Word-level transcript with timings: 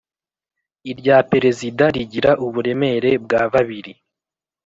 irya 0.91 1.17
Perezida 1.31 1.83
rigira 1.95 2.31
uburemere 2.45 3.11
bw 3.23 3.31
ababiri 3.43 3.93